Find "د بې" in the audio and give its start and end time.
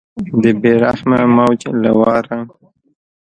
0.43-0.73